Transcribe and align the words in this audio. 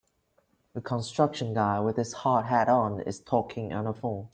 A 0.73 0.81
construction 0.81 1.53
guy 1.53 1.79
with 1.79 1.95
his 1.97 2.11
hard 2.13 2.47
hat 2.47 2.67
on 2.67 3.01
is 3.01 3.19
talking 3.19 3.71
on 3.71 3.85
the 3.85 3.93
phone. 3.93 4.29